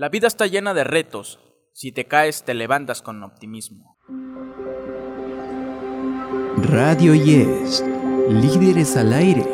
La 0.00 0.08
vida 0.08 0.28
está 0.28 0.46
llena 0.46 0.72
de 0.72 0.82
retos. 0.82 1.38
Si 1.74 1.92
te 1.92 2.06
caes, 2.06 2.42
te 2.42 2.54
levantas 2.54 3.02
con 3.02 3.22
optimismo. 3.22 3.98
Radio 6.56 7.14
Yes, 7.14 7.84
líderes 8.30 8.96
al 8.96 9.12
aire. 9.12 9.44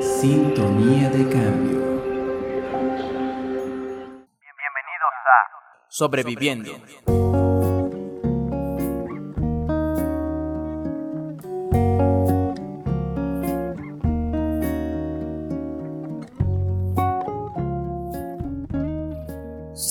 Sintonía 0.00 1.10
de 1.10 1.28
cambio. 1.28 1.78
Bienvenidos 4.50 5.14
a 5.30 5.86
Sobreviviendo. 5.88 7.31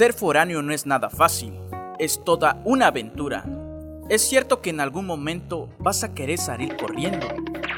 Ser 0.01 0.13
foráneo 0.13 0.63
no 0.63 0.73
es 0.73 0.87
nada 0.87 1.11
fácil, 1.11 1.53
es 1.99 2.23
toda 2.23 2.59
una 2.65 2.87
aventura. 2.87 3.45
Es 4.09 4.27
cierto 4.27 4.59
que 4.59 4.71
en 4.71 4.79
algún 4.79 5.05
momento 5.05 5.69
vas 5.77 6.03
a 6.03 6.15
querer 6.15 6.39
salir 6.39 6.75
corriendo, 6.75 7.27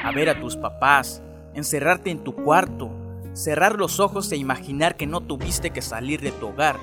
a 0.06 0.10
ver 0.14 0.30
a 0.30 0.40
tus 0.40 0.56
papás, 0.56 1.22
encerrarte 1.54 2.12
en 2.12 2.24
tu 2.24 2.34
cuarto, 2.34 2.90
cerrar 3.34 3.78
los 3.78 4.00
ojos 4.00 4.32
e 4.32 4.38
imaginar 4.38 4.96
que 4.96 5.06
no 5.06 5.20
tuviste 5.20 5.72
que 5.72 5.82
salir 5.82 6.22
de 6.22 6.32
tu 6.32 6.48
hogar. 6.48 6.78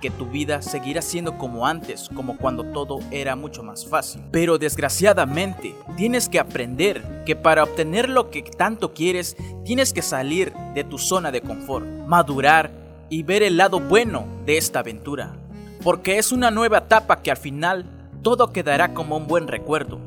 Que 0.00 0.10
tu 0.10 0.26
vida 0.26 0.62
seguirá 0.62 1.02
siendo 1.02 1.38
como 1.38 1.66
antes, 1.66 2.08
como 2.14 2.36
cuando 2.36 2.64
todo 2.64 3.00
era 3.10 3.34
mucho 3.34 3.62
más 3.62 3.84
fácil. 3.84 4.22
Pero 4.30 4.58
desgraciadamente, 4.58 5.74
tienes 5.96 6.28
que 6.28 6.38
aprender 6.38 7.24
que 7.26 7.34
para 7.34 7.64
obtener 7.64 8.08
lo 8.08 8.30
que 8.30 8.42
tanto 8.42 8.94
quieres, 8.94 9.36
tienes 9.64 9.92
que 9.92 10.02
salir 10.02 10.52
de 10.74 10.84
tu 10.84 10.98
zona 10.98 11.32
de 11.32 11.40
confort, 11.40 11.84
madurar 12.06 12.70
y 13.10 13.22
ver 13.22 13.42
el 13.42 13.56
lado 13.56 13.80
bueno 13.80 14.26
de 14.46 14.56
esta 14.56 14.80
aventura. 14.80 15.34
Porque 15.82 16.18
es 16.18 16.32
una 16.32 16.50
nueva 16.50 16.78
etapa 16.78 17.22
que 17.22 17.30
al 17.30 17.36
final 17.36 17.86
todo 18.22 18.52
quedará 18.52 18.94
como 18.94 19.16
un 19.16 19.26
buen 19.26 19.48
recuerdo. 19.48 19.98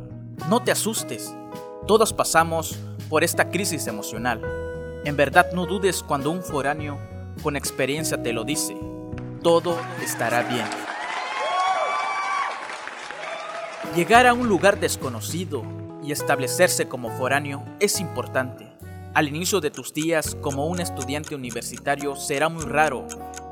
No 0.49 0.63
te 0.63 0.71
asustes, 0.71 1.33
todos 1.87 2.13
pasamos 2.13 2.77
por 3.09 3.23
esta 3.23 3.49
crisis 3.49 3.87
emocional. 3.87 4.41
En 5.03 5.17
verdad 5.17 5.51
no 5.53 5.65
dudes 5.65 6.03
cuando 6.03 6.31
un 6.31 6.43
foráneo 6.43 6.97
con 7.41 7.55
experiencia 7.55 8.21
te 8.21 8.33
lo 8.33 8.43
dice. 8.43 8.77
Todo 9.41 9.75
estará 10.03 10.43
bien. 10.43 10.67
Llegar 13.95 14.27
a 14.27 14.35
un 14.35 14.47
lugar 14.47 14.79
desconocido 14.79 15.63
y 16.03 16.11
establecerse 16.11 16.87
como 16.87 17.09
foráneo 17.17 17.63
es 17.79 17.99
importante. 17.99 18.71
Al 19.15 19.27
inicio 19.27 19.59
de 19.59 19.71
tus 19.71 19.95
días 19.95 20.35
como 20.41 20.67
un 20.67 20.79
estudiante 20.79 21.33
universitario 21.33 22.15
será 22.15 22.49
muy 22.49 22.65
raro 22.65 23.07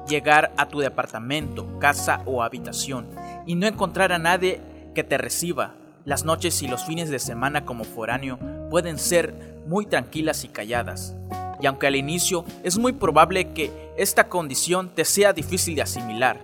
llegar 0.08 0.54
a 0.58 0.68
tu 0.68 0.80
departamento, 0.80 1.80
casa 1.80 2.22
o 2.26 2.44
habitación 2.44 3.08
y 3.48 3.56
no 3.56 3.66
encontrar 3.66 4.12
a 4.12 4.20
nadie 4.20 4.62
que 4.94 5.04
te 5.04 5.18
reciba 5.18 5.74
las 6.06 6.24
noches 6.24 6.62
y 6.62 6.68
los 6.68 6.86
fines 6.86 7.10
de 7.10 7.18
semana 7.18 7.66
como 7.66 7.84
foráneo 7.84 8.38
pueden 8.70 9.00
ser 9.00 9.64
muy 9.66 9.88
tranquilas 9.88 10.44
y 10.44 10.50
calladas. 10.50 11.16
Y 11.62 11.66
aunque 11.66 11.88
al 11.88 11.96
inicio 11.96 12.46
es 12.64 12.78
muy 12.78 12.94
probable 12.94 13.54
que 13.54 13.72
esta 13.98 14.30
condición 14.30 14.90
te 14.96 15.06
sea 15.06 15.34
difícil 15.34 15.76
de 15.76 15.82
asimilar, 15.82 16.40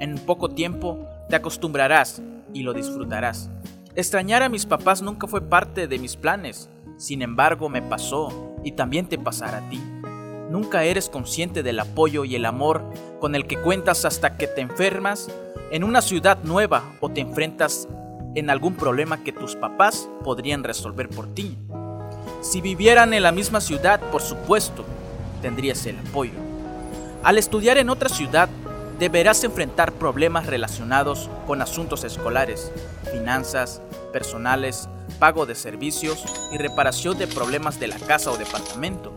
en 0.00 0.16
poco 0.18 0.48
tiempo 0.48 1.06
te 1.28 1.36
acostumbrarás 1.36 2.22
y 2.52 2.62
lo 2.62 2.72
disfrutarás. 2.72 3.50
Extrañar 3.94 4.42
a 4.42 4.48
mis 4.48 4.66
papás 4.66 5.02
nunca 5.02 5.26
fue 5.26 5.40
parte 5.40 5.86
de 5.86 5.98
mis 5.98 6.16
planes, 6.16 6.68
sin 6.96 7.22
embargo 7.22 7.68
me 7.68 7.82
pasó 7.82 8.54
y 8.64 8.72
también 8.72 9.06
te 9.06 9.18
pasará 9.18 9.58
a 9.58 9.68
ti. 9.70 9.80
Nunca 10.50 10.84
eres 10.84 11.08
consciente 11.08 11.62
del 11.62 11.78
apoyo 11.78 12.24
y 12.24 12.34
el 12.34 12.44
amor 12.44 12.82
con 13.20 13.34
el 13.34 13.46
que 13.46 13.56
cuentas 13.56 14.04
hasta 14.04 14.36
que 14.36 14.46
te 14.46 14.60
enfermas 14.60 15.30
en 15.70 15.84
una 15.84 16.02
ciudad 16.02 16.42
nueva 16.42 16.82
o 17.00 17.08
te 17.08 17.20
enfrentas 17.20 17.88
en 18.34 18.50
algún 18.50 18.74
problema 18.74 19.22
que 19.22 19.32
tus 19.32 19.56
papás 19.56 20.08
podrían 20.24 20.64
resolver 20.64 21.08
por 21.08 21.32
ti. 21.34 21.56
Si 22.40 22.60
vivieran 22.60 23.12
en 23.12 23.22
la 23.22 23.32
misma 23.32 23.60
ciudad, 23.60 24.00
por 24.10 24.22
supuesto, 24.22 24.84
tendrías 25.42 25.84
el 25.86 25.98
apoyo. 25.98 26.32
Al 27.22 27.36
estudiar 27.36 27.76
en 27.76 27.90
otra 27.90 28.08
ciudad, 28.08 28.48
deberás 28.98 29.44
enfrentar 29.44 29.92
problemas 29.92 30.46
relacionados 30.46 31.28
con 31.46 31.60
asuntos 31.60 32.02
escolares, 32.04 32.72
finanzas, 33.12 33.82
personales, 34.12 34.88
pago 35.18 35.44
de 35.44 35.54
servicios 35.54 36.24
y 36.50 36.56
reparación 36.56 37.18
de 37.18 37.26
problemas 37.26 37.78
de 37.78 37.88
la 37.88 37.98
casa 37.98 38.30
o 38.30 38.38
departamento, 38.38 39.12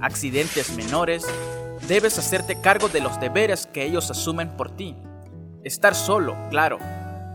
accidentes 0.00 0.74
menores, 0.76 1.24
debes 1.86 2.18
hacerte 2.18 2.60
cargo 2.60 2.88
de 2.88 3.00
los 3.00 3.20
deberes 3.20 3.66
que 3.66 3.84
ellos 3.84 4.10
asumen 4.10 4.50
por 4.56 4.70
ti. 4.70 4.96
Estar 5.62 5.94
solo, 5.94 6.36
claro, 6.50 6.78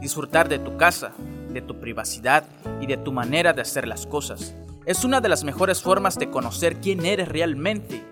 disfrutar 0.01 0.49
de 0.49 0.59
tu 0.59 0.75
casa, 0.77 1.11
de 1.49 1.61
tu 1.61 1.79
privacidad 1.79 2.43
y 2.81 2.87
de 2.87 2.97
tu 2.97 3.11
manera 3.11 3.53
de 3.53 3.61
hacer 3.61 3.87
las 3.87 4.05
cosas. 4.05 4.53
Es 4.89 5.03
una 5.03 5.21
de 5.21 5.29
las 5.29 5.43
mejores 5.43 5.83
formas 5.83 6.17
de 6.17 6.31
conocer 6.31 6.77
quién 6.77 7.05
eres 7.05 7.29
realmente 7.29 8.03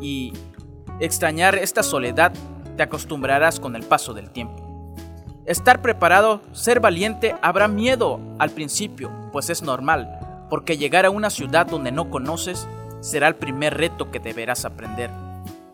y 0.00 0.32
extrañar 0.98 1.56
esta 1.56 1.82
soledad 1.82 2.32
te 2.74 2.82
acostumbrarás 2.82 3.60
con 3.60 3.76
el 3.76 3.82
paso 3.82 4.14
del 4.14 4.30
tiempo. 4.30 4.94
Estar 5.44 5.82
preparado, 5.82 6.40
ser 6.52 6.80
valiente, 6.80 7.34
habrá 7.42 7.68
miedo 7.68 8.18
al 8.38 8.48
principio, 8.48 9.10
pues 9.30 9.50
es 9.50 9.60
normal, 9.60 10.46
porque 10.48 10.78
llegar 10.78 11.04
a 11.04 11.10
una 11.10 11.28
ciudad 11.28 11.66
donde 11.66 11.92
no 11.92 12.08
conoces 12.08 12.66
será 13.00 13.28
el 13.28 13.36
primer 13.36 13.76
reto 13.76 14.10
que 14.10 14.18
deberás 14.18 14.64
aprender. 14.64 15.10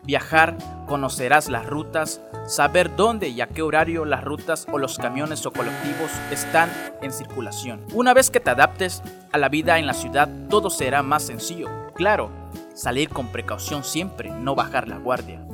Viajar, 0.05 0.57
conocerás 0.85 1.49
las 1.49 1.65
rutas, 1.65 2.21
saber 2.45 2.93
dónde 2.95 3.29
y 3.29 3.39
a 3.39 3.47
qué 3.47 3.61
horario 3.61 4.03
las 4.03 4.21
rutas 4.23 4.67
o 4.69 4.77
los 4.77 4.97
camiones 4.97 5.45
o 5.45 5.51
colectivos 5.51 6.11
están 6.29 6.69
en 7.01 7.13
circulación. 7.13 7.85
Una 7.93 8.13
vez 8.13 8.29
que 8.29 8.41
te 8.41 8.49
adaptes 8.49 9.01
a 9.31 9.37
la 9.37 9.47
vida 9.47 9.79
en 9.79 9.87
la 9.87 9.93
ciudad, 9.93 10.27
todo 10.49 10.69
será 10.69 11.03
más 11.03 11.23
sencillo. 11.23 11.69
Claro, 11.95 12.31
salir 12.73 13.09
con 13.09 13.27
precaución 13.27 13.85
siempre, 13.85 14.29
no 14.29 14.55
bajar 14.55 14.89
la 14.89 14.97
guardia. 14.97 15.47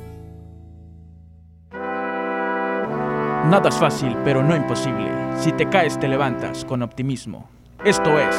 Nada 3.50 3.68
es 3.68 3.76
fácil, 3.76 4.16
pero 4.24 4.42
no 4.42 4.56
imposible. 4.56 5.10
Si 5.38 5.52
te 5.52 5.68
caes, 5.68 5.98
te 5.98 6.08
levantas 6.08 6.64
con 6.64 6.82
optimismo. 6.82 7.48
Esto 7.84 8.18
es 8.18 8.34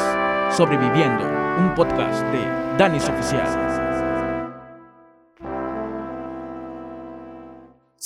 Sobreviviendo, 0.55 1.23
un 1.57 1.73
podcast 1.73 2.22
de 2.25 2.45
Danis 2.78 3.07
Oficial. 3.07 4.10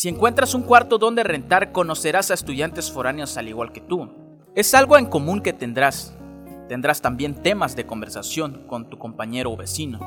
Si 0.05 0.09
encuentras 0.09 0.53
un 0.53 0.61
cuarto 0.61 0.99
donde 0.99 1.23
rentar, 1.23 1.71
conocerás 1.71 2.29
a 2.29 2.35
estudiantes 2.35 2.91
foráneos 2.91 3.37
al 3.37 3.47
igual 3.47 3.71
que 3.71 3.81
tú. 3.81 4.07
Es 4.53 4.75
algo 4.75 4.99
en 4.99 5.07
común 5.07 5.41
que 5.41 5.51
tendrás. 5.51 6.15
Tendrás 6.69 7.01
también 7.01 7.41
temas 7.41 7.75
de 7.75 7.87
conversación 7.87 8.67
con 8.67 8.87
tu 8.87 8.99
compañero 8.99 9.51
o 9.51 9.57
vecino. 9.57 9.97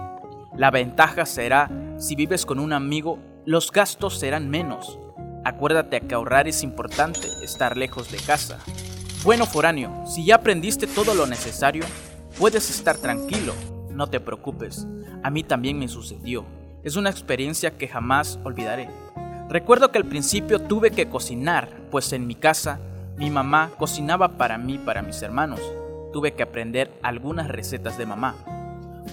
La 0.57 0.71
ventaja 0.71 1.27
será, 1.27 1.69
si 1.99 2.15
vives 2.15 2.47
con 2.47 2.61
un 2.61 2.73
amigo, 2.73 3.19
los 3.45 3.73
gastos 3.73 4.21
serán 4.21 4.49
menos. 4.49 5.01
Acuérdate 5.45 6.01
que 6.03 6.15
ahorrar 6.15 6.47
es 6.47 6.63
importante, 6.63 7.27
estar 7.43 7.77
lejos 7.77 8.13
de 8.13 8.19
casa. 8.19 8.61
Bueno 9.25 9.47
foráneo, 9.47 10.05
si 10.07 10.25
ya 10.25 10.37
aprendiste 10.37 10.87
todo 10.87 11.13
lo 11.13 11.27
necesario, 11.27 11.85
puedes 12.39 12.71
estar 12.71 12.99
tranquilo, 12.99 13.53
no 13.91 14.07
te 14.07 14.21
preocupes. 14.21 14.87
A 15.25 15.31
mí 15.31 15.43
también 15.43 15.77
me 15.77 15.89
sucedió. 15.89 16.45
Es 16.85 16.95
una 16.95 17.11
experiencia 17.11 17.77
que 17.77 17.89
jamás 17.89 18.39
olvidaré. 18.45 18.89
Recuerdo 19.49 19.91
que 19.91 19.97
al 19.97 20.05
principio 20.05 20.61
tuve 20.61 20.91
que 20.91 21.09
cocinar, 21.09 21.71
pues 21.91 22.13
en 22.13 22.27
mi 22.27 22.35
casa 22.35 22.81
mi 23.17 23.31
mamá 23.31 23.71
cocinaba 23.79 24.37
para 24.37 24.59
mí 24.59 24.75
y 24.75 24.79
para 24.79 25.01
mis 25.01 25.23
hermanos. 25.23 25.61
Tuve 26.13 26.35
que 26.35 26.43
aprender 26.43 26.93
algunas 27.03 27.49
recetas 27.49 27.97
de 27.97 28.05
mamá. 28.05 28.37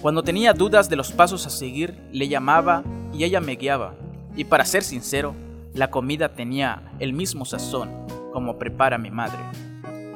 Cuando 0.02 0.22
tenía 0.22 0.52
dudas 0.52 0.90
de 0.90 0.96
los 0.96 1.10
pasos 1.10 1.46
a 1.46 1.50
seguir, 1.50 1.98
le 2.12 2.28
llamaba 2.28 2.84
y 3.14 3.24
ella 3.24 3.40
me 3.40 3.56
guiaba. 3.56 3.94
Y 4.36 4.44
para 4.44 4.66
ser 4.66 4.84
sincero, 4.84 5.34
la 5.72 5.90
comida 5.90 6.28
tenía 6.34 6.82
el 6.98 7.14
mismo 7.14 7.46
sazón 7.46 7.90
como 8.30 8.58
prepara 8.58 8.98
mi 8.98 9.10
madre. 9.10 9.38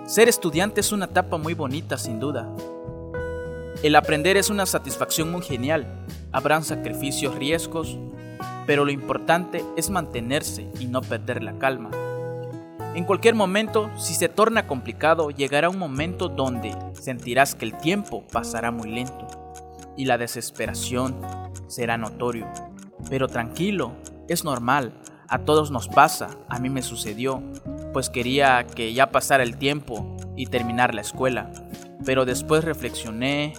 Ser 0.04 0.28
estudiante 0.28 0.82
es 0.82 0.92
una 0.92 1.06
etapa 1.06 1.38
muy 1.38 1.54
bonita 1.54 1.96
sin 1.96 2.20
duda. 2.20 2.46
El 3.82 3.96
aprender 3.96 4.36
es 4.36 4.50
una 4.50 4.66
satisfacción 4.66 5.32
muy 5.32 5.40
genial. 5.40 6.04
Habrán 6.30 6.62
sacrificios, 6.62 7.34
riesgos, 7.36 7.96
pero 8.70 8.84
lo 8.84 8.92
importante 8.92 9.64
es 9.76 9.90
mantenerse 9.90 10.70
y 10.78 10.86
no 10.86 11.00
perder 11.00 11.42
la 11.42 11.58
calma. 11.58 11.90
En 12.94 13.02
cualquier 13.02 13.34
momento, 13.34 13.90
si 13.98 14.14
se 14.14 14.28
torna 14.28 14.68
complicado, 14.68 15.30
llegará 15.30 15.68
un 15.68 15.76
momento 15.76 16.28
donde 16.28 16.76
sentirás 16.92 17.56
que 17.56 17.64
el 17.64 17.76
tiempo 17.76 18.24
pasará 18.32 18.70
muy 18.70 18.88
lento 18.88 19.26
y 19.96 20.04
la 20.04 20.18
desesperación 20.18 21.20
será 21.66 21.98
notorio. 21.98 22.46
Pero 23.08 23.26
tranquilo, 23.26 23.90
es 24.28 24.44
normal, 24.44 24.92
a 25.26 25.40
todos 25.40 25.72
nos 25.72 25.88
pasa, 25.88 26.28
a 26.48 26.60
mí 26.60 26.70
me 26.70 26.82
sucedió, 26.82 27.42
pues 27.92 28.08
quería 28.08 28.64
que 28.68 28.94
ya 28.94 29.10
pasara 29.10 29.42
el 29.42 29.56
tiempo 29.56 30.16
y 30.36 30.46
terminar 30.46 30.94
la 30.94 31.00
escuela, 31.00 31.50
pero 32.04 32.24
después 32.24 32.62
reflexioné 32.62 33.52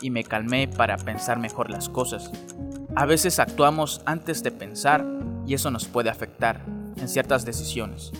y 0.00 0.08
me 0.08 0.24
calmé 0.24 0.68
para 0.68 0.96
pensar 0.96 1.38
mejor 1.38 1.68
las 1.68 1.90
cosas. 1.90 2.32
A 2.96 3.06
veces 3.06 3.40
actuamos 3.40 4.02
antes 4.06 4.44
de 4.44 4.52
pensar 4.52 5.04
y 5.48 5.54
eso 5.54 5.68
nos 5.72 5.86
puede 5.86 6.10
afectar 6.10 6.60
en 6.96 7.08
ciertas 7.08 7.44
decisiones. 7.44 8.12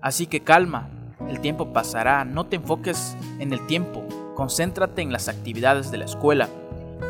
Así 0.00 0.26
que 0.26 0.40
calma, 0.40 0.88
el 1.28 1.40
tiempo 1.40 1.74
pasará, 1.74 2.24
no 2.24 2.46
te 2.46 2.56
enfoques 2.56 3.18
en 3.38 3.52
el 3.52 3.66
tiempo, 3.66 4.02
concéntrate 4.34 5.02
en 5.02 5.12
las 5.12 5.28
actividades 5.28 5.90
de 5.90 5.98
la 5.98 6.06
escuela, 6.06 6.48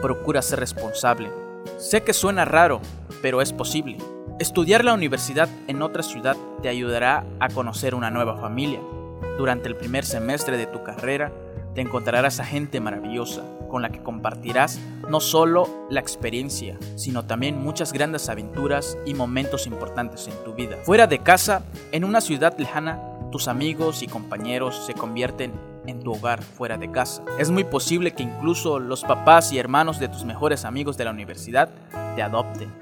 procura 0.03 0.43
ser 0.43 0.59
responsable. 0.59 1.31
Sé 1.79 2.03
que 2.03 2.13
suena 2.13 2.45
raro, 2.45 2.81
pero 3.23 3.43
es 3.43 3.53
posible. 3.53 3.99
Estudiar 4.41 4.85
la 4.85 4.95
universidad 4.95 5.49
en 5.69 5.83
otra 5.83 6.03
ciudad 6.03 6.37
te 6.63 6.69
ayudará 6.69 7.25
a 7.39 7.49
conocer 7.49 7.95
una 7.95 8.11
nueva 8.11 8.39
familia. 8.39 8.81
Durante 9.39 9.69
el 9.69 9.77
primer 9.77 10.05
semestre 10.05 10.57
de 10.57 10.67
tu 10.67 10.83
carrera, 10.83 11.31
te 11.77 11.81
encontrarás 11.81 12.41
a 12.41 12.45
gente 12.45 12.81
maravillosa 12.81 13.43
con 13.75 13.83
la 13.83 13.91
que 13.91 14.05
compartirás 14.05 14.79
no 15.09 15.19
solo 15.19 15.69
la 15.91 15.99
experiencia, 15.99 16.79
sino 16.95 17.25
también 17.25 17.61
muchas 17.61 17.93
grandes 17.93 18.29
aventuras 18.29 18.97
y 19.05 19.15
momentos 19.15 19.67
importantes 19.67 20.29
en 20.29 20.45
tu 20.45 20.55
vida. 20.55 20.77
Fuera 20.85 21.09
de 21.09 21.19
casa, 21.19 21.65
en 21.91 22.05
una 22.05 22.21
ciudad 22.21 22.57
lejana, 22.57 23.03
tus 23.33 23.49
amigos 23.49 24.05
y 24.05 24.07
compañeros 24.07 24.87
se 24.87 24.95
convierten 24.95 25.51
en 25.89 26.05
tu 26.05 26.13
hogar 26.13 26.41
fuera 26.41 26.79
de 26.79 26.93
casa. 26.93 27.25
Es 27.37 27.51
muy 27.51 27.65
posible 27.65 28.13
que 28.13 28.23
incluso 28.23 28.79
los 28.79 29.03
papás 29.03 29.53
y 29.53 29.59
hermanos 29.59 29.99
de 29.99 30.07
tus 30.07 30.25
mejores 30.25 30.65
amigos 30.65 30.97
de 30.97 31.07
la 31.07 31.11
universidad 31.11 31.69
te 32.15 32.23
adopten 32.23 32.73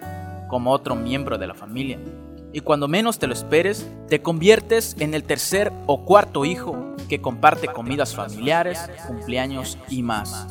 como 0.51 0.73
otro 0.73 0.95
miembro 0.95 1.39
de 1.39 1.47
la 1.47 1.55
familia. 1.55 1.99
Y 2.53 2.61
cuando 2.61 2.87
menos 2.87 3.19
te 3.19 3.27
lo 3.27 3.33
esperes, 3.33 3.91
te 4.11 4.21
conviertes 4.21 4.95
en 4.99 5.15
el 5.15 5.25
tercer 5.25 5.73
o 5.87 6.05
cuarto 6.05 6.45
hijo 6.45 6.92
que 7.13 7.21
comparte 7.21 7.69
comidas 7.69 8.15
familiares, 8.15 8.89
cumpleaños 9.07 9.77
y 9.91 10.03
más. 10.03 10.47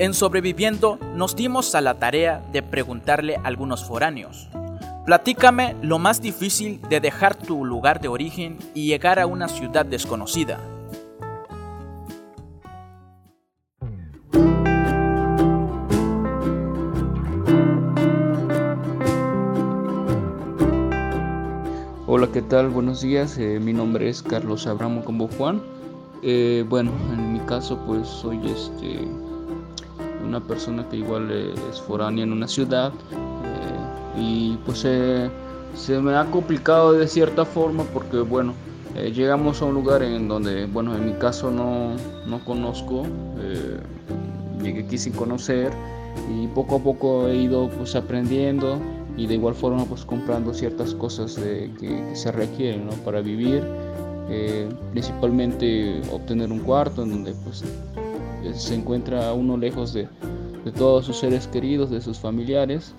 En 0.00 0.12
Sobreviviendo 0.12 0.98
nos 1.14 1.36
dimos 1.36 1.76
a 1.76 1.80
la 1.80 2.00
tarea 2.00 2.42
de 2.50 2.64
preguntarle 2.64 3.36
a 3.36 3.42
algunos 3.44 3.84
foráneos. 3.84 4.48
Platícame 5.06 5.76
lo 5.80 6.00
más 6.00 6.20
difícil 6.20 6.80
de 6.88 6.98
dejar 6.98 7.36
tu 7.36 7.64
lugar 7.64 8.00
de 8.00 8.08
origen 8.08 8.58
y 8.74 8.88
llegar 8.88 9.20
a 9.20 9.26
una 9.26 9.46
ciudad 9.46 9.86
desconocida. 9.86 10.58
¿Qué 22.32 22.40
tal? 22.40 22.70
Buenos 22.70 23.02
días. 23.02 23.36
Eh, 23.36 23.60
mi 23.60 23.74
nombre 23.74 24.08
es 24.08 24.22
Carlos 24.22 24.66
Abramo 24.66 25.04
Combo 25.04 25.28
Juan. 25.36 25.60
Eh, 26.22 26.64
bueno, 26.66 26.90
en 27.12 27.34
mi 27.34 27.40
caso, 27.40 27.78
pues 27.86 28.08
soy 28.08 28.38
este 28.46 29.06
una 30.26 30.40
persona 30.40 30.88
que 30.88 30.96
igual 30.96 31.30
es 31.30 31.80
foránea 31.82 32.24
en 32.24 32.32
una 32.32 32.48
ciudad 32.48 32.90
eh, 33.12 34.18
y 34.18 34.58
pues 34.64 34.78
se 34.78 36.00
me 36.00 36.14
ha 36.14 36.24
complicado 36.30 36.94
de 36.94 37.06
cierta 37.06 37.44
forma 37.44 37.84
porque 37.92 38.20
bueno, 38.20 38.54
llegamos 38.94 39.60
a 39.60 39.66
un 39.66 39.74
lugar 39.74 40.02
en 40.02 40.26
donde, 40.26 40.64
bueno, 40.66 40.96
en 40.96 41.04
mi 41.04 41.12
caso 41.14 41.50
no, 41.50 41.96
no 42.26 42.42
conozco, 42.46 43.04
llegué 44.62 44.84
aquí 44.84 44.96
sin 44.96 45.12
conocer 45.12 45.70
y 46.30 46.46
poco 46.46 46.76
a 46.76 46.78
poco 46.78 47.28
he 47.28 47.36
ido 47.36 47.68
pues 47.68 47.94
aprendiendo 47.94 48.78
y 49.16 49.26
de 49.26 49.34
igual 49.34 49.54
forma 49.54 49.84
pues 49.84 50.04
comprando 50.04 50.54
ciertas 50.54 50.94
cosas 50.94 51.36
que, 51.36 52.10
se 52.14 52.32
requieren 52.32 52.88
para 53.04 53.20
vivir 53.20 53.62
eh, 54.28 54.68
principalmente 54.92 56.00
obtener 56.10 56.50
un 56.50 56.60
cuarto 56.60 57.02
en 57.02 57.10
donde 57.10 57.34
pues 57.44 57.62
eh, 57.62 58.52
se 58.54 58.74
encuentra 58.74 59.32
uno 59.32 59.56
lejos 59.56 59.92
de, 59.92 60.08
todos 60.76 61.06
sus 61.06 61.18
seres 61.18 61.48
queridos 61.48 61.90
de 61.90 62.00
sus 62.00 62.18
familiares 62.18 62.94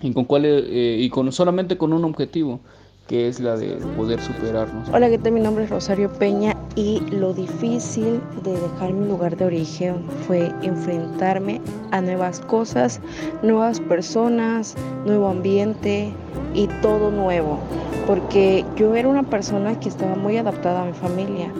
y 0.00 0.12
con 0.12 0.24
cuál 0.24 0.46
eh, 0.46 0.96
y 1.00 1.10
con 1.10 1.30
solamente 1.32 1.76
con 1.76 1.92
un 1.92 2.04
objetivo 2.04 2.60
que 3.08 3.26
es 3.26 3.40
la 3.40 3.56
de 3.56 3.76
poder 3.96 4.20
superarnos. 4.20 4.88
Hola, 4.92 5.08
¿qué 5.08 5.16
tal? 5.16 5.32
Mi 5.32 5.40
nombre 5.40 5.64
es 5.64 5.70
Rosario 5.70 6.12
Peña 6.12 6.54
y 6.76 7.00
lo 7.10 7.32
difícil 7.32 8.20
de 8.44 8.52
dejar 8.52 8.92
mi 8.92 9.08
lugar 9.08 9.34
de 9.34 9.46
origen 9.46 10.04
fue 10.26 10.52
enfrentarme 10.62 11.62
a 11.90 12.02
nuevas 12.02 12.40
cosas, 12.40 13.00
nuevas 13.42 13.80
personas, 13.80 14.74
nuevo 15.06 15.28
ambiente 15.28 16.12
y 16.54 16.66
todo 16.82 17.10
nuevo, 17.10 17.58
porque 18.06 18.62
yo 18.76 18.94
era 18.94 19.08
una 19.08 19.22
persona 19.22 19.80
que 19.80 19.88
estaba 19.88 20.14
muy 20.14 20.36
adaptada 20.36 20.82
a 20.82 20.84
mi 20.84 20.92
familia 20.92 21.50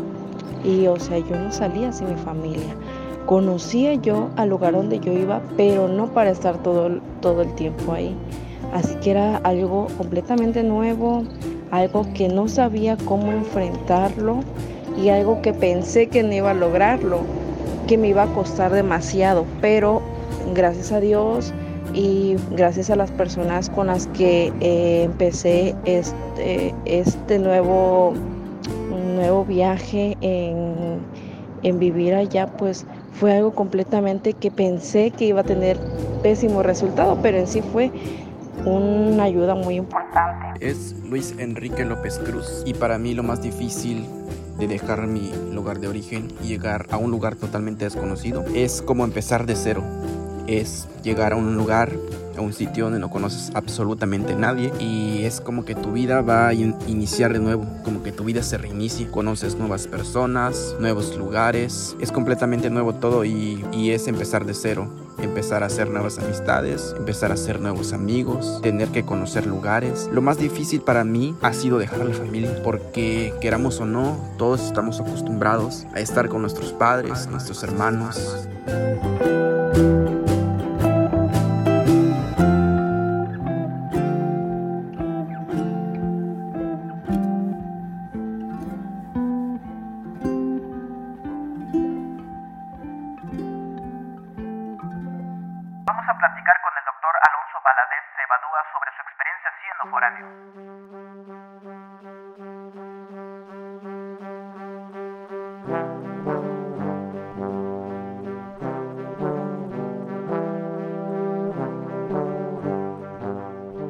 y 0.64 0.86
o 0.86 1.00
sea, 1.00 1.18
yo 1.18 1.34
no 1.34 1.50
salía 1.50 1.90
sin 1.92 2.10
mi 2.10 2.20
familia. 2.20 2.76
Conocía 3.24 3.94
yo 3.94 4.28
al 4.36 4.50
lugar 4.50 4.74
donde 4.74 5.00
yo 5.00 5.12
iba, 5.12 5.40
pero 5.56 5.88
no 5.88 6.08
para 6.08 6.30
estar 6.30 6.62
todo, 6.62 7.00
todo 7.22 7.40
el 7.40 7.54
tiempo 7.54 7.92
ahí. 7.92 8.14
Así 8.72 8.94
que 8.96 9.12
era 9.12 9.36
algo 9.38 9.86
completamente 9.96 10.62
nuevo, 10.62 11.24
algo 11.70 12.06
que 12.14 12.28
no 12.28 12.48
sabía 12.48 12.96
cómo 13.04 13.32
enfrentarlo 13.32 14.40
y 15.02 15.08
algo 15.08 15.40
que 15.42 15.52
pensé 15.52 16.08
que 16.08 16.22
no 16.22 16.32
iba 16.32 16.50
a 16.50 16.54
lograrlo, 16.54 17.20
que 17.86 17.96
me 17.96 18.08
iba 18.08 18.24
a 18.24 18.34
costar 18.34 18.72
demasiado, 18.72 19.46
pero 19.60 20.02
gracias 20.54 20.92
a 20.92 21.00
Dios 21.00 21.52
y 21.94 22.36
gracias 22.50 22.90
a 22.90 22.96
las 22.96 23.10
personas 23.10 23.70
con 23.70 23.86
las 23.86 24.06
que 24.08 24.52
eh, 24.60 25.04
empecé 25.04 25.74
este, 25.84 26.74
este 26.84 27.38
nuevo, 27.38 28.12
nuevo 29.16 29.44
viaje 29.44 30.16
en, 30.20 30.98
en 31.62 31.78
vivir 31.78 32.14
allá, 32.14 32.46
pues 32.46 32.84
fue 33.12 33.32
algo 33.32 33.52
completamente 33.52 34.32
que 34.32 34.50
pensé 34.50 35.10
que 35.10 35.26
iba 35.26 35.40
a 35.40 35.44
tener 35.44 35.78
pésimo 36.22 36.62
resultado, 36.62 37.18
pero 37.22 37.38
en 37.38 37.46
sí 37.46 37.62
fue 37.62 37.90
una 38.68 39.24
ayuda 39.24 39.54
muy 39.54 39.76
importante. 39.76 40.66
Es 40.66 40.94
Luis 41.04 41.34
Enrique 41.38 41.84
López 41.84 42.18
Cruz 42.18 42.62
y 42.64 42.74
para 42.74 42.98
mí 42.98 43.14
lo 43.14 43.22
más 43.22 43.42
difícil 43.42 44.06
de 44.58 44.66
dejar 44.66 45.06
mi 45.06 45.32
lugar 45.52 45.78
de 45.78 45.88
origen 45.88 46.28
y 46.42 46.48
llegar 46.48 46.86
a 46.90 46.96
un 46.96 47.10
lugar 47.10 47.36
totalmente 47.36 47.84
desconocido 47.84 48.44
es 48.54 48.82
como 48.82 49.04
empezar 49.04 49.46
de 49.46 49.56
cero. 49.56 49.82
Es 50.46 50.88
llegar 51.02 51.32
a 51.32 51.36
un 51.36 51.56
lugar 51.56 51.92
a 52.36 52.40
un 52.40 52.52
sitio 52.52 52.84
donde 52.84 53.00
no 53.00 53.10
conoces 53.10 53.50
absolutamente 53.54 54.34
nadie 54.34 54.72
y 54.78 55.24
es 55.24 55.40
como 55.40 55.64
que 55.64 55.74
tu 55.74 55.92
vida 55.92 56.22
va 56.22 56.48
a 56.48 56.54
iniciar 56.54 57.32
de 57.32 57.40
nuevo, 57.40 57.66
como 57.84 58.02
que 58.02 58.12
tu 58.12 58.24
vida 58.24 58.42
se 58.42 58.58
reinicia, 58.58 59.10
conoces 59.10 59.56
nuevas 59.56 59.88
personas, 59.88 60.76
nuevos 60.78 61.16
lugares, 61.16 61.96
es 62.00 62.12
completamente 62.12 62.70
nuevo 62.70 62.94
todo 62.94 63.24
y 63.24 63.90
es 63.90 64.06
empezar 64.06 64.44
de 64.44 64.54
cero 64.54 65.07
empezar 65.28 65.62
a 65.62 65.66
hacer 65.66 65.90
nuevas 65.90 66.18
amistades, 66.18 66.94
empezar 66.96 67.30
a 67.30 67.34
hacer 67.34 67.60
nuevos 67.60 67.92
amigos, 67.92 68.60
tener 68.62 68.88
que 68.88 69.04
conocer 69.04 69.46
lugares. 69.46 70.08
Lo 70.12 70.22
más 70.22 70.38
difícil 70.38 70.80
para 70.80 71.04
mí 71.04 71.36
ha 71.42 71.52
sido 71.52 71.78
dejar 71.78 72.04
la 72.04 72.14
familia, 72.14 72.60
porque 72.62 73.34
queramos 73.40 73.80
o 73.80 73.86
no, 73.86 74.18
todos 74.36 74.66
estamos 74.66 75.00
acostumbrados 75.00 75.86
a 75.94 76.00
estar 76.00 76.28
con 76.28 76.42
nuestros 76.42 76.72
padres, 76.72 77.28
nuestros 77.28 77.62
hermanos. 77.62 78.48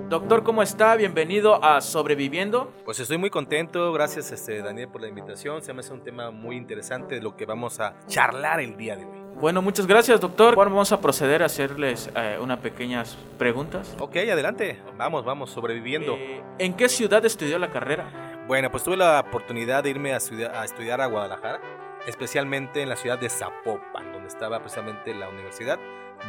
Doctor, 0.09 0.43
¿cómo 0.43 0.63
está? 0.63 0.97
Bienvenido 0.97 1.63
a 1.63 1.81
Sobreviviendo. 1.81 2.73
Pues 2.85 2.99
estoy 2.99 3.19
muy 3.19 3.31
contento, 3.31 3.93
gracias 3.93 4.33
este, 4.33 4.61
Daniel 4.63 4.89
por 4.89 5.01
la 5.01 5.09
invitación. 5.09 5.63
Se 5.63 5.73
me 5.73 5.81
hace 5.81 5.93
un 5.93 6.03
tema 6.03 6.31
muy 6.31 6.57
interesante 6.57 7.15
de 7.15 7.23
lo 7.23 7.37
que 7.37 7.47
vamos 7.47 7.79
a 7.79 7.95
charlar 8.09 8.61
el 8.61 8.77
día 8.77 8.97
de 8.97 9.05
hoy. 9.05 9.19
Bueno, 9.41 9.63
muchas 9.63 9.87
gracias, 9.87 10.21
doctor. 10.21 10.55
Bueno, 10.55 10.73
vamos 10.73 10.91
a 10.93 11.01
proceder 11.01 11.43
a 11.43 11.47
hacerles 11.47 12.11
eh, 12.17 12.39
unas 12.43 12.59
pequeñas 12.59 13.17
preguntas. 13.39 13.97
Ok, 14.01 14.17
adelante. 14.17 14.81
Vamos, 14.97 15.25
vamos, 15.25 15.51
sobreviviendo. 15.51 16.15
Eh, 16.15 16.43
¿En 16.59 16.75
qué 16.75 16.89
ciudad 16.89 17.25
estudió 17.25 17.59
la 17.59 17.71
carrera? 17.71 18.28
Bueno, 18.49 18.71
pues 18.71 18.83
tuve 18.83 18.97
la 18.97 19.21
oportunidad 19.21 19.85
de 19.85 19.91
irme 19.91 20.15
a, 20.15 20.17
a 20.17 20.65
estudiar 20.65 21.03
a 21.03 21.07
Guadalajara, 21.07 21.61
especialmente 22.07 22.81
en 22.81 22.89
la 22.89 22.97
ciudad 22.97 23.19
de 23.19 23.29
Zapopan, 23.29 24.11
donde 24.11 24.29
estaba 24.29 24.59
precisamente 24.59 25.15
la 25.15 25.29
universidad, 25.29 25.79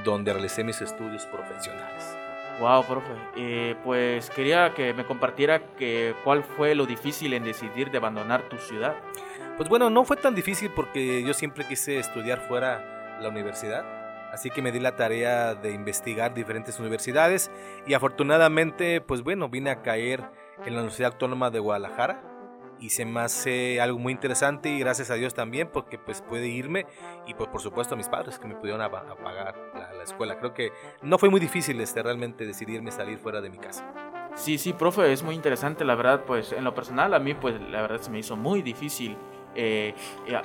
donde 0.04 0.34
realicé 0.34 0.66
mis 0.66 0.82
estudios 0.82 1.26
profesionales. 1.28 2.18
Wow, 2.60 2.84
profe. 2.84 3.14
Eh, 3.38 3.78
pues 3.86 4.30
quería 4.32 4.74
que 4.74 4.94
me 4.94 5.06
compartiera 5.06 5.76
que, 5.78 6.14
cuál 6.26 6.44
fue 6.44 6.76
lo 6.76 6.86
difícil 6.86 7.32
en 7.32 7.46
decidir 7.46 7.90
de 7.90 8.00
abandonar 8.00 8.50
tu 8.50 8.58
ciudad. 8.58 8.98
Pues 9.56 9.70
bueno, 9.70 9.90
no 9.90 10.04
fue 10.04 10.18
tan 10.18 10.36
difícil 10.36 10.72
porque 10.76 11.24
yo 11.24 11.34
siempre 11.34 11.66
quise 11.66 12.00
estudiar 12.00 12.42
fuera 12.50 13.18
la 13.22 13.30
universidad 13.30 13.86
Así 14.32 14.50
que 14.50 14.62
me 14.62 14.72
di 14.72 14.80
la 14.80 14.96
tarea 14.96 15.56
de 15.56 15.72
investigar 15.72 16.34
diferentes 16.34 16.80
universidades 16.80 17.50
y 17.88 17.94
afortunadamente, 17.94 19.02
pues 19.02 19.24
bueno, 19.24 19.50
vine 19.50 19.72
a 19.72 19.82
caer 19.82 20.24
en 20.66 20.74
la 20.74 20.80
Universidad 20.80 21.14
Autónoma 21.14 21.50
de 21.50 21.60
Guadalajara 21.60 22.22
y 22.80 22.90
se 22.90 23.06
me 23.06 23.20
hace 23.20 23.82
algo 23.82 24.00
muy 24.00 24.14
interesante 24.14 24.70
y 24.70 24.80
gracias 24.80 25.12
a 25.12 25.16
Dios 25.16 25.34
también 25.34 25.70
porque 25.72 25.98
pues 25.98 26.22
puede 26.22 26.48
irme 26.48 26.86
y 27.28 27.34
pues 27.34 27.50
por 27.50 27.62
supuesto 27.62 27.96
a 27.96 27.98
mis 27.98 28.08
padres 28.08 28.40
que 28.40 28.48
me 28.48 28.56
pudieron 28.56 28.82
a, 28.82 28.90
pagar 28.90 29.56
la, 29.74 30.04
escuela. 30.04 30.40
Creo 30.40 30.54
que 30.54 30.72
no 31.02 31.18
fue 31.18 31.30
muy 31.30 31.40
difícil 31.40 31.80
este, 31.82 32.02
realmente 32.02 32.46
decidirme 32.46 32.92
salir 32.92 33.18
fuera 33.18 33.42
de 33.42 33.50
mi 33.50 33.58
casa. 33.58 33.86
Sí, 34.36 34.58
sí, 34.58 34.74
profe, 34.74 35.12
es 35.12 35.24
muy 35.24 35.36
interesante, 35.36 35.84
la 35.84 35.96
verdad, 35.96 36.24
pues 36.26 36.54
en 36.54 36.64
lo 36.64 36.74
personal 36.74 37.14
a 37.14 37.20
mí 37.20 37.34
pues 37.34 37.60
la 37.60 37.82
verdad 37.82 38.00
se 38.00 38.10
me 38.10 38.20
hizo 38.20 38.38
muy 38.38 38.62
difícil 38.62 39.18
eh, 39.56 39.96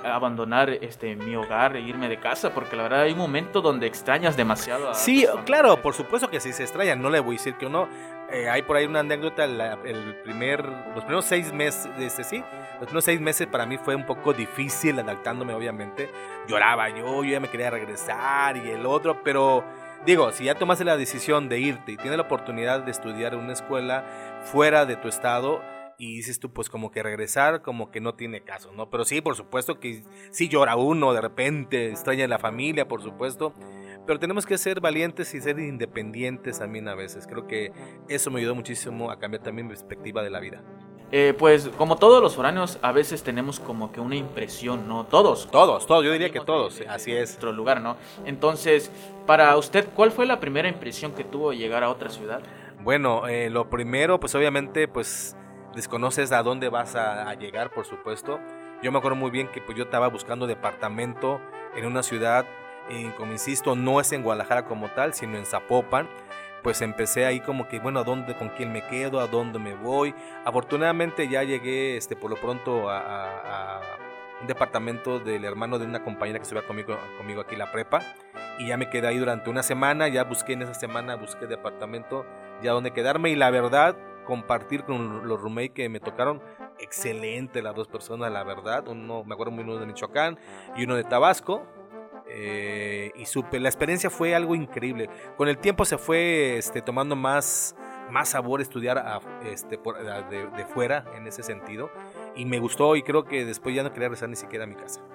abandonar 0.02 0.70
este 0.70 1.14
mi 1.14 1.36
hogar 1.36 1.76
e 1.76 1.80
irme 1.80 2.08
de 2.08 2.18
casa 2.18 2.54
porque 2.54 2.74
la 2.74 2.84
verdad 2.84 3.02
hay 3.02 3.12
un 3.12 3.18
momento 3.18 3.60
donde 3.60 3.86
extrañas 3.86 4.34
demasiado 4.34 4.88
a 4.88 4.94
sí 4.94 5.26
claro 5.44 5.82
por 5.82 5.92
supuesto 5.92 6.30
que 6.30 6.40
sí 6.40 6.54
se 6.54 6.62
extrañan 6.62 7.02
no 7.02 7.10
le 7.10 7.20
voy 7.20 7.36
a 7.36 7.38
decir 7.38 7.54
que 7.56 7.66
uno 7.66 7.86
eh, 8.30 8.48
hay 8.48 8.62
por 8.62 8.76
ahí 8.76 8.86
una 8.86 9.00
anécdota, 9.00 9.44
el 9.44 10.16
primer, 10.24 10.64
los 10.64 11.04
primeros 11.04 11.24
seis 11.24 11.52
meses, 11.52 11.88
este, 11.98 12.24
sí, 12.24 12.38
los 12.78 12.86
primeros 12.86 13.04
seis 13.04 13.20
meses 13.20 13.46
para 13.46 13.66
mí 13.66 13.76
fue 13.76 13.94
un 13.94 14.06
poco 14.06 14.32
difícil 14.32 14.98
adaptándome, 14.98 15.52
obviamente. 15.52 16.10
Lloraba 16.48 16.88
yo, 16.88 17.22
yo 17.22 17.32
ya 17.32 17.40
me 17.40 17.48
quería 17.48 17.70
regresar 17.70 18.56
y 18.56 18.70
el 18.70 18.86
otro, 18.86 19.22
pero 19.22 19.64
digo, 20.06 20.32
si 20.32 20.44
ya 20.44 20.54
tomaste 20.54 20.84
la 20.84 20.96
decisión 20.96 21.48
de 21.48 21.60
irte 21.60 21.92
y 21.92 21.96
tienes 21.96 22.16
la 22.16 22.24
oportunidad 22.24 22.80
de 22.80 22.90
estudiar 22.90 23.34
en 23.34 23.40
una 23.40 23.52
escuela 23.52 24.04
fuera 24.44 24.86
de 24.86 24.96
tu 24.96 25.08
estado, 25.08 25.62
y 25.98 26.16
dices 26.16 26.40
tú, 26.40 26.52
pues 26.52 26.68
como 26.68 26.90
que 26.90 27.02
regresar, 27.02 27.62
como 27.62 27.90
que 27.90 28.00
no 28.00 28.14
tiene 28.14 28.42
caso, 28.42 28.72
¿no? 28.72 28.90
Pero 28.90 29.04
sí, 29.04 29.20
por 29.20 29.36
supuesto 29.36 29.80
que 29.80 30.02
sí 30.30 30.48
llora 30.48 30.76
uno 30.76 31.12
de 31.12 31.20
repente, 31.20 31.90
extraña 31.90 32.24
a 32.24 32.28
la 32.28 32.38
familia, 32.38 32.88
por 32.88 33.02
supuesto, 33.02 33.54
pero 34.06 34.18
tenemos 34.18 34.46
que 34.46 34.58
ser 34.58 34.80
valientes 34.80 35.34
y 35.34 35.40
ser 35.40 35.58
independientes 35.58 36.58
también 36.58 36.88
a 36.88 36.94
veces. 36.94 37.26
Creo 37.26 37.46
que 37.46 37.72
eso 38.08 38.30
me 38.30 38.40
ayudó 38.40 38.54
muchísimo 38.54 39.10
a 39.10 39.18
cambiar 39.18 39.42
también 39.42 39.66
mi 39.66 39.74
perspectiva 39.74 40.22
de 40.22 40.30
la 40.30 40.40
vida. 40.40 40.62
Eh, 41.12 41.32
pues 41.38 41.68
como 41.78 41.96
todos 41.96 42.20
los 42.20 42.34
foráneos, 42.34 42.78
a 42.82 42.90
veces 42.90 43.22
tenemos 43.22 43.60
como 43.60 43.92
que 43.92 44.00
una 44.00 44.16
impresión, 44.16 44.88
¿no? 44.88 45.04
Todos. 45.04 45.48
Todos, 45.50 45.86
todos, 45.86 46.04
yo 46.04 46.10
diría 46.10 46.30
que 46.30 46.40
todos, 46.40 46.82
así 46.88 47.12
es. 47.12 47.36
Otro 47.36 47.52
lugar, 47.52 47.80
¿no? 47.80 47.96
Entonces, 48.24 48.90
para 49.26 49.56
usted, 49.56 49.86
¿cuál 49.94 50.10
fue 50.10 50.26
la 50.26 50.40
primera 50.40 50.68
impresión 50.68 51.12
que 51.12 51.22
tuvo 51.22 51.52
llegar 51.52 51.84
a 51.84 51.90
otra 51.90 52.10
ciudad? 52.10 52.42
Bueno, 52.82 53.28
eh, 53.28 53.48
lo 53.48 53.70
primero, 53.70 54.18
pues 54.18 54.34
obviamente, 54.34 54.88
pues 54.88 55.36
desconoces 55.74 56.32
a 56.32 56.42
dónde 56.42 56.68
vas 56.68 56.94
a, 56.96 57.32
llegar, 57.34 57.70
por 57.70 57.84
supuesto. 57.84 58.40
Yo 58.82 58.92
me 58.92 58.98
acuerdo 58.98 59.16
muy 59.16 59.30
bien 59.30 59.48
que 59.48 59.60
pues, 59.60 59.76
yo 59.76 59.84
estaba 59.84 60.08
buscando 60.08 60.46
departamento 60.46 61.40
en 61.76 61.86
una 61.86 62.02
ciudad 62.02 62.46
y 62.88 63.06
como 63.12 63.32
insisto, 63.32 63.74
no 63.74 64.00
es 64.00 64.12
en 64.12 64.22
Guadalajara 64.22 64.66
como 64.66 64.88
tal, 64.88 65.14
sino 65.14 65.38
en 65.38 65.46
Zapopan, 65.46 66.08
pues 66.62 66.82
empecé 66.82 67.26
ahí 67.26 67.40
como 67.40 67.68
que, 67.68 67.78
bueno, 67.78 68.00
¿a 68.00 68.04
dónde, 68.04 68.34
con 68.36 68.48
quién 68.50 68.72
me 68.72 68.82
quedo? 68.86 69.20
¿A 69.20 69.26
dónde 69.26 69.58
me 69.58 69.74
voy? 69.74 70.14
Afortunadamente 70.44 71.28
ya 71.28 71.42
llegué, 71.42 71.96
este, 71.96 72.16
por 72.16 72.30
lo 72.30 72.36
pronto 72.36 72.88
a, 72.90 73.80
un 74.40 74.46
departamento 74.46 75.20
del 75.20 75.44
hermano 75.44 75.78
de 75.78 75.86
una 75.86 76.02
compañera 76.02 76.38
que 76.38 76.42
estuvo 76.42 76.62
conmigo, 76.66 76.98
conmigo 77.16 77.40
aquí 77.40 77.56
la 77.56 77.70
prepa 77.70 78.02
y 78.58 78.66
ya 78.66 78.76
me 78.76 78.90
quedé 78.90 79.06
ahí 79.06 79.18
durante 79.18 79.48
una 79.48 79.62
semana, 79.62 80.08
ya 80.08 80.24
busqué 80.24 80.54
en 80.54 80.62
esa 80.62 80.74
semana, 80.74 81.14
busqué 81.16 81.46
departamento 81.46 82.26
ya 82.62 82.72
donde 82.72 82.90
quedarme 82.90 83.30
y 83.30 83.36
la 83.36 83.50
verdad 83.50 83.96
compartir 84.24 84.84
con 84.84 85.26
los 85.28 85.40
roommates 85.40 85.70
que 85.70 85.88
me 85.88 86.00
tocaron 86.00 86.42
excelente 86.78 87.62
las 87.62 87.74
dos 87.74 87.88
personas 87.88 88.32
la 88.32 88.42
verdad 88.42 88.88
uno 88.88 89.24
me 89.24 89.34
acuerdo 89.34 89.52
muy 89.52 89.64
uno 89.64 89.76
de 89.76 89.86
Michoacán 89.86 90.38
y 90.76 90.84
uno 90.84 90.96
de 90.96 91.04
Tabasco 91.04 91.66
eh, 92.26 93.12
y 93.14 93.26
supe, 93.26 93.60
la 93.60 93.68
experiencia 93.68 94.10
fue 94.10 94.34
algo 94.34 94.54
increíble. 94.54 95.08
Con 95.36 95.48
el 95.48 95.58
tiempo 95.58 95.84
se 95.84 95.98
fue 95.98 96.56
este, 96.56 96.80
tomando 96.80 97.16
más, 97.16 97.76
más 98.10 98.30
sabor 98.30 98.60
estudiar 98.60 99.20
este, 99.44 99.76
de, 99.76 100.66
fuera 100.66 101.04
en 101.14 101.26
ese 101.26 101.42
sentido. 101.42 101.90
Y 102.34 102.44
me 102.44 102.58
gustó 102.58 102.96
y 102.96 103.02
creo 103.02 103.24
que 103.24 103.44
después 103.44 103.74
ya 103.74 103.82
no 103.82 103.90
quería 103.90 104.08
regresar 104.08 104.28
ni 104.28 104.36
siquiera 104.36 104.64
a 104.64 104.68
mi 104.68 104.74
casa. 104.74 105.00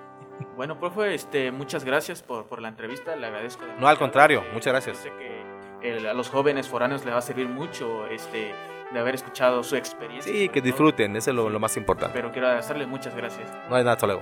Bueno, 0.56 0.80
profe, 0.80 1.14
este, 1.14 1.52
muchas 1.52 1.84
gracias 1.84 2.22
por, 2.22 2.46
por 2.46 2.62
la 2.62 2.70
entrevista, 2.70 3.16
le 3.16 3.28
agradezco. 3.28 3.64
No, 3.78 3.88
al 3.88 3.98
contrario, 3.98 4.42
muchas 4.54 4.72
gracias. 4.72 4.98
Sé 4.98 5.12
que 5.18 6.08
a 6.08 6.14
los 6.14 6.30
jóvenes 6.30 6.68
foráneos 6.68 7.04
les 7.06 7.14
va 7.14 7.20
a 7.20 7.22
servir 7.22 7.48
mucho 7.48 8.08
este, 8.08 8.52
de 8.92 9.00
haber 9.00 9.16
escuchado 9.16 9.64
su 9.64 9.76
experiencia. 9.76 10.32
Sí, 10.32 10.50
que 10.50 10.62
disfruten, 10.62 11.16
eso 11.16 11.30
es 11.30 11.36
lo, 11.36 11.50
lo, 11.50 11.60
más 11.60 11.78
importante. 11.78 12.14
Pero 12.14 12.32
quiero 12.32 12.48
agradecerle 12.48 12.86
muchas 12.88 13.16
gracias. 13.16 13.48
No 13.70 13.76
hay 13.76 13.84
nada, 13.84 13.94
hasta 13.94 14.08
luego. 14.08 14.22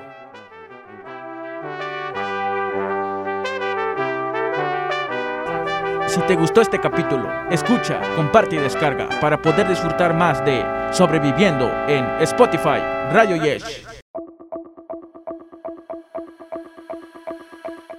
Si 6.08 6.22
te 6.22 6.36
gustó 6.36 6.62
este 6.62 6.80
capítulo, 6.80 7.30
escucha, 7.52 8.02
comparte 8.16 8.56
y 8.56 8.60
descarga 8.60 9.08
para 9.22 9.42
poder 9.42 9.68
disfrutar 9.68 10.14
más 10.14 10.44
de 10.44 10.66
Sobreviviendo 10.92 11.70
en 11.88 12.06
Spotify, 12.22 12.80
Radio 13.12 13.36
Yes. 13.44 13.86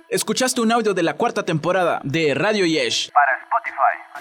Escuchaste 0.08 0.62
un 0.62 0.72
audio 0.72 0.94
de 0.94 1.02
la 1.02 1.14
cuarta 1.14 1.44
temporada 1.44 2.00
de 2.02 2.34
Radio 2.34 2.64
Yesh. 2.64 3.10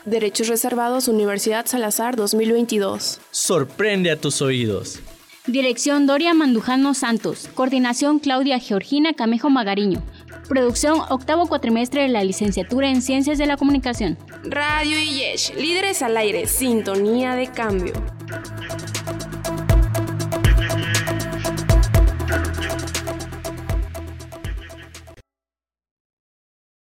Derechos 0.05 0.47
reservados 0.47 1.07
Universidad 1.07 1.65
Salazar 1.65 2.15
2022. 2.15 3.19
Sorprende 3.31 4.11
a 4.11 4.17
tus 4.17 4.41
oídos. 4.41 4.99
Dirección 5.45 6.05
Doria 6.07 6.33
Mandujano 6.33 6.93
Santos. 6.93 7.49
Coordinación 7.53 8.19
Claudia 8.19 8.59
Georgina 8.59 9.13
Camejo 9.13 9.49
Magariño. 9.49 10.03
Producción 10.49 10.99
octavo 11.09 11.47
cuatrimestre 11.47 12.01
de 12.03 12.09
la 12.09 12.23
licenciatura 12.23 12.89
en 12.89 13.01
Ciencias 13.01 13.37
de 13.37 13.45
la 13.45 13.57
Comunicación. 13.57 14.17
Radio 14.43 14.97
Yesh, 14.97 15.53
líderes 15.55 16.01
al 16.01 16.17
aire, 16.17 16.47
sintonía 16.47 17.35
de 17.35 17.47
cambio. 17.47 17.93